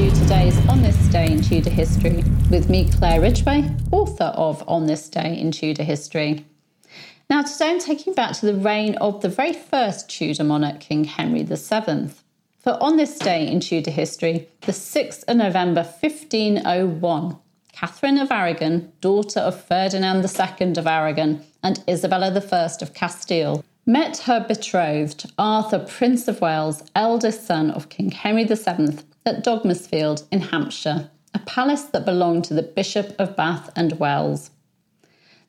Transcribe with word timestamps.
to 0.00 0.10
today's 0.12 0.56
On 0.66 0.80
This 0.80 0.96
Day 1.08 1.26
in 1.26 1.42
Tudor 1.42 1.68
History 1.68 2.24
with 2.50 2.70
me, 2.70 2.88
Claire 2.88 3.20
Ridgway, 3.20 3.70
author 3.92 4.32
of 4.34 4.66
On 4.66 4.86
This 4.86 5.10
Day 5.10 5.38
in 5.38 5.52
Tudor 5.52 5.82
History. 5.82 6.46
Now, 7.28 7.42
today 7.42 7.72
I'm 7.72 7.78
taking 7.78 8.12
you 8.12 8.14
back 8.14 8.32
to 8.36 8.46
the 8.46 8.54
reign 8.54 8.94
of 8.94 9.20
the 9.20 9.28
very 9.28 9.52
first 9.52 10.08
Tudor 10.08 10.44
monarch, 10.44 10.80
King 10.80 11.04
Henry 11.04 11.42
VII. 11.42 12.08
For 12.60 12.82
on 12.82 12.96
this 12.96 13.18
day 13.18 13.46
in 13.46 13.60
Tudor 13.60 13.90
history, 13.90 14.48
the 14.62 14.72
6th 14.72 15.24
of 15.28 15.36
November 15.36 15.82
1501, 15.82 17.36
Catherine 17.74 18.18
of 18.18 18.32
Aragon, 18.32 18.92
daughter 19.02 19.40
of 19.40 19.62
Ferdinand 19.62 20.24
II 20.24 20.78
of 20.78 20.86
Aragon 20.86 21.44
and 21.62 21.84
Isabella 21.86 22.28
I 22.28 22.68
of 22.80 22.94
Castile, 22.94 23.62
met 23.90 24.18
her 24.18 24.38
betrothed, 24.46 25.32
Arthur, 25.36 25.80
Prince 25.80 26.28
of 26.28 26.40
Wales, 26.40 26.84
eldest 26.94 27.44
son 27.44 27.72
of 27.72 27.88
King 27.88 28.12
Henry 28.12 28.44
VII, 28.44 28.98
at 29.26 29.42
Dogmersfield 29.42 30.22
in 30.30 30.40
Hampshire, 30.42 31.10
a 31.34 31.40
palace 31.40 31.82
that 31.86 32.04
belonged 32.04 32.44
to 32.44 32.54
the 32.54 32.62
Bishop 32.62 33.16
of 33.18 33.34
Bath 33.34 33.68
and 33.74 33.98
Wells. 33.98 34.52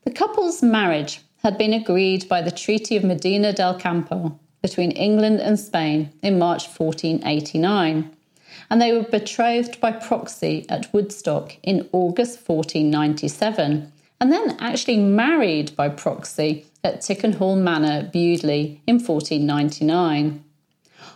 The 0.06 0.12
couple's 0.12 0.64
marriage 0.64 1.22
had 1.44 1.56
been 1.56 1.74
agreed 1.74 2.28
by 2.28 2.42
the 2.42 2.50
Treaty 2.50 2.98
of 2.98 3.04
Medina 3.04 3.54
del 3.54 3.76
Campo 3.76 4.40
between 4.64 4.90
England 4.92 5.40
and 5.40 5.60
Spain 5.60 6.12
in 6.24 6.40
March 6.40 6.66
1489, 6.66 8.10
and 8.72 8.82
they 8.82 8.92
were 8.92 9.04
betrothed 9.04 9.80
by 9.80 9.92
proxy 9.92 10.66
at 10.68 10.92
Woodstock 10.92 11.58
in 11.62 11.88
August 11.92 12.40
1497, 12.50 13.92
and 14.22 14.32
then 14.32 14.56
actually 14.60 14.98
married 14.98 15.76
by 15.76 15.90
proxy 15.90 16.68
at 16.84 17.02
Tickenhill 17.02 17.58
Manor, 17.58 18.04
Bewdley, 18.14 18.80
in 18.86 19.00
1499. 19.00 20.44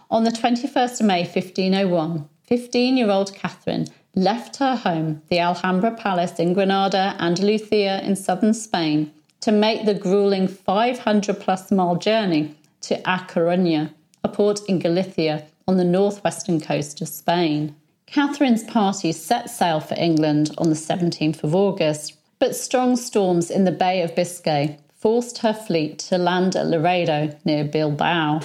On 0.09 0.23
the 0.23 0.32
21st 0.32 1.02
of 1.02 1.05
May 1.05 1.22
1501, 1.22 2.27
15 2.48 2.98
year 2.98 3.12
old 3.12 3.36
Catherine 3.36 3.88
left 4.16 4.55
her 4.55 4.76
home, 4.76 5.21
the 5.29 5.38
Alhambra 5.38 5.91
Palace 5.91 6.40
in 6.40 6.54
Granada, 6.54 7.16
Andalusia 7.20 8.02
in 8.04 8.16
southern 8.16 8.55
Spain, 8.55 9.13
to 9.41 9.51
make 9.51 9.85
the 9.85 9.94
grueling 9.94 10.48
500 10.48 11.40
plus 11.40 11.72
mile 11.72 11.98
journey 11.98 12.55
to 12.82 12.96
A 13.01 13.20
Coruña, 13.20 13.94
a 14.24 14.29
port 14.29 14.62
in 14.68 14.79
Galicia 14.79 15.46
on 15.68 15.77
the 15.77 15.84
northwestern 15.84 16.60
coast 16.60 17.01
of 17.01 17.07
Spain. 17.07 17.76
Catherine's 18.07 18.63
party 18.63 19.12
set 19.12 19.51
sail 19.51 19.79
for 19.79 19.96
England 19.96 20.55
on 20.57 20.70
the 20.70 20.76
17th 20.76 21.44
of 21.44 21.54
August, 21.54 22.16
but 22.46 22.55
strong 22.55 22.96
storms 22.96 23.49
in 23.49 23.63
the 23.63 23.71
Bay 23.71 24.04
of 24.04 24.13
Biscay 24.13 24.77
forced 24.93 25.40
her 25.40 25.51
fleet 25.51 25.98
to 25.98 26.15
land 26.15 26.55
at 26.55 26.68
Laredo 26.68 27.35
near 27.43 27.63
Bilbao. 27.63 28.40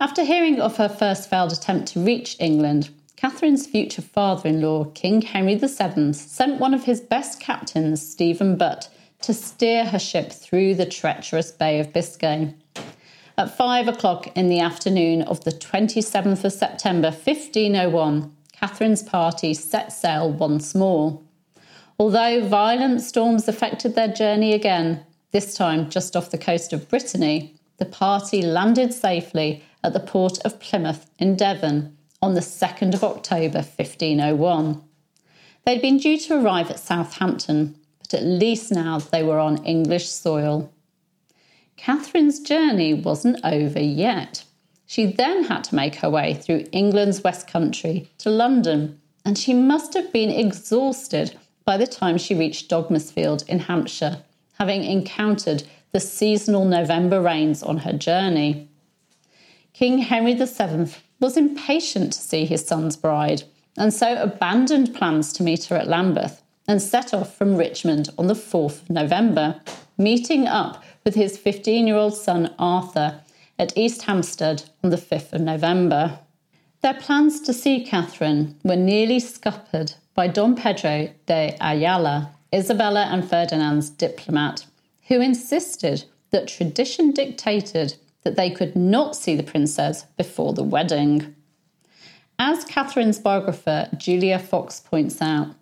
After 0.00 0.22
hearing 0.22 0.60
of 0.60 0.76
her 0.76 0.88
first 0.88 1.28
failed 1.28 1.50
attempt 1.50 1.88
to 1.88 2.04
reach 2.04 2.36
England, 2.38 2.90
Catherine's 3.16 3.66
future 3.66 4.00
father 4.00 4.48
in 4.48 4.60
law, 4.60 4.84
King 4.84 5.22
Henry 5.22 5.56
VII, 5.56 6.12
sent 6.12 6.60
one 6.60 6.72
of 6.72 6.84
his 6.84 7.00
best 7.00 7.40
captains, 7.40 8.00
Stephen 8.00 8.56
Butt, 8.56 8.90
to 9.22 9.34
steer 9.34 9.86
her 9.86 9.98
ship 9.98 10.30
through 10.30 10.76
the 10.76 10.86
treacherous 10.86 11.50
Bay 11.50 11.80
of 11.80 11.92
Biscay. 11.92 12.54
At 13.36 13.56
five 13.56 13.88
o'clock 13.88 14.28
in 14.36 14.48
the 14.48 14.60
afternoon 14.60 15.22
of 15.22 15.42
the 15.42 15.50
27th 15.50 16.44
of 16.44 16.52
September 16.52 17.08
1501, 17.08 18.32
Catherine's 18.52 19.02
party 19.02 19.52
set 19.52 19.92
sail 19.92 20.30
once 20.30 20.76
more. 20.76 21.20
Although 21.98 22.46
violent 22.46 23.00
storms 23.00 23.48
affected 23.48 23.94
their 23.94 24.08
journey 24.08 24.52
again, 24.52 25.04
this 25.30 25.54
time 25.54 25.88
just 25.88 26.14
off 26.14 26.30
the 26.30 26.38
coast 26.38 26.72
of 26.72 26.88
Brittany, 26.88 27.54
the 27.78 27.86
party 27.86 28.42
landed 28.42 28.92
safely 28.92 29.62
at 29.82 29.92
the 29.92 30.00
port 30.00 30.38
of 30.44 30.60
Plymouth 30.60 31.10
in 31.18 31.36
Devon 31.36 31.96
on 32.20 32.34
the 32.34 32.40
2nd 32.40 32.94
of 32.94 33.04
October 33.04 33.58
1501. 33.58 34.82
They'd 35.64 35.82
been 35.82 35.96
due 35.96 36.18
to 36.18 36.40
arrive 36.42 36.70
at 36.70 36.78
Southampton, 36.78 37.76
but 37.98 38.14
at 38.14 38.24
least 38.24 38.70
now 38.70 38.98
they 38.98 39.22
were 39.22 39.38
on 39.38 39.64
English 39.64 40.08
soil. 40.08 40.72
Catherine's 41.76 42.40
journey 42.40 42.94
wasn't 42.94 43.44
over 43.44 43.80
yet. 43.80 44.44
She 44.86 45.06
then 45.06 45.44
had 45.44 45.64
to 45.64 45.74
make 45.74 45.96
her 45.96 46.10
way 46.10 46.34
through 46.34 46.66
England's 46.72 47.24
West 47.24 47.48
Country 47.48 48.10
to 48.18 48.30
London, 48.30 49.00
and 49.24 49.36
she 49.36 49.52
must 49.52 49.94
have 49.94 50.12
been 50.12 50.30
exhausted 50.30 51.36
by 51.66 51.76
the 51.76 51.86
time 51.86 52.16
she 52.16 52.32
reached 52.32 52.70
Dogmersfield 52.70 53.46
in 53.48 53.58
Hampshire, 53.58 54.22
having 54.56 54.84
encountered 54.84 55.64
the 55.90 55.98
seasonal 55.98 56.64
November 56.64 57.20
rains 57.20 57.60
on 57.60 57.78
her 57.78 57.92
journey. 57.92 58.68
King 59.74 59.98
Henry 59.98 60.34
VII 60.34 60.94
was 61.18 61.36
impatient 61.36 62.12
to 62.12 62.20
see 62.20 62.44
his 62.44 62.64
son's 62.64 62.96
bride, 62.96 63.42
and 63.76 63.92
so 63.92 64.16
abandoned 64.22 64.94
plans 64.94 65.32
to 65.32 65.42
meet 65.42 65.64
her 65.64 65.76
at 65.76 65.88
Lambeth 65.88 66.40
and 66.68 66.80
set 66.80 67.12
off 67.12 67.36
from 67.36 67.56
Richmond 67.56 68.10
on 68.16 68.28
the 68.28 68.34
4th 68.34 68.82
of 68.82 68.90
November, 68.90 69.60
meeting 69.98 70.46
up 70.46 70.84
with 71.04 71.16
his 71.16 71.36
15 71.36 71.86
year 71.86 71.96
old 71.96 72.16
son 72.16 72.54
Arthur 72.60 73.20
at 73.58 73.76
East 73.76 74.02
Hampstead 74.02 74.64
on 74.84 74.90
the 74.90 74.96
5th 74.96 75.32
of 75.32 75.40
November. 75.40 76.20
Their 76.82 76.94
plans 76.94 77.40
to 77.40 77.52
see 77.52 77.84
Catherine 77.84 78.56
were 78.62 78.76
nearly 78.76 79.18
scuppered 79.18 79.94
by 80.16 80.26
Don 80.26 80.56
Pedro 80.56 81.10
de 81.26 81.54
Ayala, 81.60 82.32
Isabella 82.52 83.02
and 83.10 83.28
Ferdinand's 83.28 83.90
diplomat, 83.90 84.64
who 85.08 85.20
insisted 85.20 86.06
that 86.30 86.48
tradition 86.48 87.12
dictated 87.12 87.96
that 88.24 88.34
they 88.34 88.50
could 88.50 88.74
not 88.74 89.14
see 89.14 89.36
the 89.36 89.42
princess 89.42 90.04
before 90.16 90.54
the 90.54 90.62
wedding. 90.62 91.36
As 92.38 92.64
Catherine's 92.64 93.18
biographer 93.18 93.88
Julia 93.96 94.38
Fox 94.38 94.80
points 94.80 95.20
out, 95.20 95.54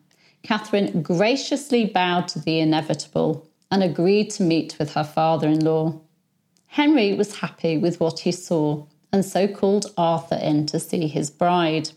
Catherine 0.45 1.03
graciously 1.03 1.85
bowed 1.85 2.29
to 2.29 2.39
the 2.39 2.61
inevitable 2.61 3.49
and 3.73 3.83
agreed 3.83 4.31
to 4.31 4.45
meet 4.45 4.77
with 4.79 4.95
her 4.95 5.05
father 5.05 5.49
in 5.49 5.65
law. 5.65 6.01
Henry 6.69 7.13
was 7.13 7.41
happy 7.41 7.77
with 7.77 7.99
what 7.99 8.21
he 8.21 8.31
saw 8.31 8.87
and 9.13 9.25
so 9.25 9.49
called 9.49 9.93
Arthur 9.97 10.37
in 10.37 10.67
to 10.67 10.79
see 10.79 11.09
his 11.09 11.31
bride. 11.31 11.91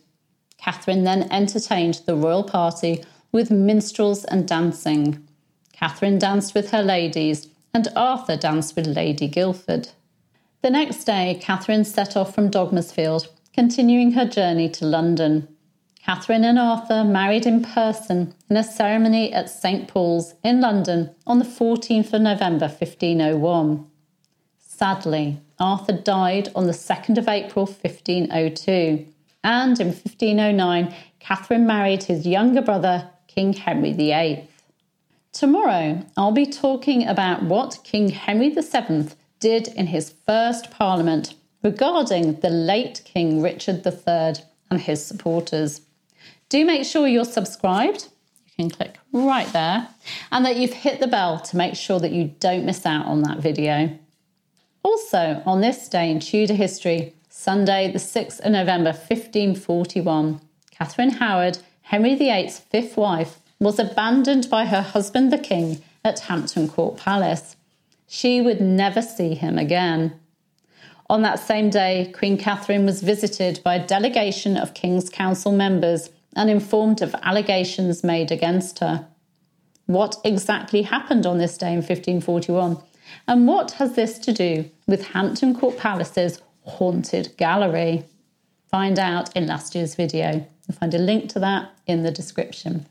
Catherine 0.57 1.03
then 1.03 1.31
entertained 1.31 2.01
the 2.05 2.15
royal 2.15 2.43
party 2.43 3.03
with 3.31 3.51
minstrels 3.51 4.23
and 4.25 4.47
dancing. 4.47 5.27
Catherine 5.73 6.17
danced 6.17 6.55
with 6.55 6.71
her 6.71 6.81
ladies, 6.81 7.47
and 7.73 7.87
Arthur 7.95 8.35
danced 8.35 8.75
with 8.75 8.87
Lady 8.87 9.27
Guildford. 9.27 9.89
The 10.63 10.71
next 10.71 11.03
day, 11.03 11.37
Catherine 11.39 11.85
set 11.85 12.17
off 12.17 12.33
from 12.33 12.49
Dogmersfield, 12.49 13.27
continuing 13.53 14.13
her 14.13 14.25
journey 14.25 14.69
to 14.69 14.85
London. 14.85 15.47
Catherine 16.03 16.45
and 16.45 16.57
Arthur 16.57 17.03
married 17.03 17.45
in 17.45 17.63
person 17.63 18.33
in 18.49 18.57
a 18.57 18.63
ceremony 18.63 19.33
at 19.33 19.49
St 19.49 19.87
Paul's 19.87 20.35
in 20.43 20.61
London 20.61 21.13
on 21.27 21.39
the 21.39 21.45
14th 21.45 22.13
of 22.13 22.21
November 22.21 22.67
1501. 22.67 23.85
Sadly, 24.57 25.41
Arthur 25.59 25.93
died 25.93 26.49
on 26.55 26.65
the 26.65 26.71
2nd 26.71 27.17
of 27.17 27.27
April 27.27 27.65
1502, 27.65 29.05
and 29.47 29.79
in 29.79 29.87
1509, 29.87 30.93
Catherine 31.21 31.65
married 31.65 32.03
his 32.03 32.27
younger 32.27 32.61
brother, 32.61 33.09
King 33.27 33.53
Henry 33.53 33.93
VIII. 33.93 34.45
Tomorrow, 35.31 36.05
I'll 36.17 36.33
be 36.33 36.45
talking 36.45 37.07
about 37.07 37.43
what 37.43 37.79
King 37.85 38.09
Henry 38.09 38.49
VII 38.49 39.07
did 39.39 39.69
in 39.69 39.87
his 39.87 40.13
first 40.25 40.69
parliament 40.69 41.33
regarding 41.63 42.41
the 42.41 42.49
late 42.49 43.01
King 43.05 43.41
Richard 43.41 43.87
III 43.87 44.43
and 44.69 44.81
his 44.81 45.05
supporters. 45.05 45.79
Do 46.49 46.65
make 46.65 46.83
sure 46.83 47.07
you're 47.07 47.23
subscribed. 47.23 48.09
You 48.47 48.65
can 48.65 48.69
click 48.69 48.97
right 49.13 49.47
there, 49.53 49.87
and 50.29 50.45
that 50.45 50.57
you've 50.57 50.73
hit 50.73 50.99
the 50.99 51.07
bell 51.07 51.39
to 51.39 51.55
make 51.55 51.75
sure 51.75 52.01
that 52.01 52.11
you 52.11 52.33
don't 52.41 52.65
miss 52.65 52.85
out 52.85 53.05
on 53.05 53.21
that 53.21 53.37
video. 53.37 53.97
Also, 54.83 55.41
on 55.45 55.61
this 55.61 55.87
day 55.87 56.11
in 56.11 56.19
Tudor 56.19 56.53
history, 56.53 57.13
Sunday, 57.47 57.89
the 57.89 57.97
6th 57.97 58.41
of 58.41 58.51
November 58.51 58.89
1541, 58.89 60.41
Catherine 60.69 61.11
Howard, 61.11 61.59
Henry 61.83 62.13
VIII's 62.13 62.59
fifth 62.59 62.97
wife, 62.97 63.39
was 63.57 63.79
abandoned 63.79 64.49
by 64.49 64.65
her 64.65 64.81
husband 64.81 65.31
the 65.31 65.37
king 65.37 65.81
at 66.03 66.19
Hampton 66.19 66.67
Court 66.67 66.97
Palace 66.97 67.55
she 68.05 68.41
would 68.41 68.59
never 68.59 69.01
see 69.01 69.33
him 69.33 69.57
again. 69.57 70.19
On 71.09 71.21
that 71.21 71.39
same 71.39 71.69
day, 71.69 72.11
Queen 72.13 72.37
Catherine 72.37 72.85
was 72.85 73.01
visited 73.01 73.61
by 73.63 73.75
a 73.75 73.87
delegation 73.87 74.57
of 74.57 74.73
King's 74.73 75.09
Council 75.09 75.53
members 75.53 76.09
and 76.35 76.49
informed 76.49 77.01
of 77.01 77.15
allegations 77.23 78.03
made 78.03 78.29
against 78.29 78.79
her. 78.79 79.07
What 79.85 80.17
exactly 80.25 80.81
happened 80.81 81.25
on 81.25 81.37
this 81.37 81.57
day 81.57 81.69
in 81.69 81.77
1541? 81.77 82.77
And 83.25 83.47
what 83.47 83.71
has 83.71 83.95
this 83.95 84.19
to 84.19 84.33
do 84.33 84.69
with 84.85 85.07
Hampton 85.07 85.55
Court 85.55 85.77
Palace's 85.77 86.41
haunted 86.67 87.35
gallery? 87.37 88.05
Find 88.69 88.99
out 88.99 89.35
in 89.35 89.47
last 89.47 89.73
year's 89.75 89.95
video. 89.95 90.45
You'll 90.67 90.77
find 90.77 90.93
a 90.93 90.99
link 90.99 91.29
to 91.29 91.39
that 91.39 91.71
in 91.87 92.03
the 92.03 92.11
description. 92.11 92.85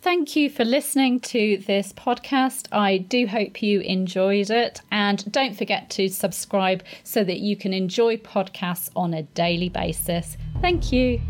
Thank 0.00 0.36
you 0.36 0.48
for 0.48 0.64
listening 0.64 1.18
to 1.20 1.58
this 1.66 1.92
podcast. 1.92 2.68
I 2.70 2.98
do 2.98 3.26
hope 3.26 3.62
you 3.62 3.80
enjoyed 3.80 4.50
it. 4.50 4.80
And 4.92 5.30
don't 5.32 5.56
forget 5.56 5.90
to 5.90 6.08
subscribe 6.08 6.84
so 7.02 7.24
that 7.24 7.40
you 7.40 7.56
can 7.56 7.72
enjoy 7.72 8.16
podcasts 8.16 8.90
on 8.94 9.12
a 9.12 9.22
daily 9.22 9.68
basis. 9.68 10.36
Thank 10.60 10.92
you. 10.92 11.20